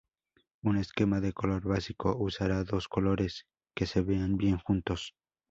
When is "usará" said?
2.17-2.63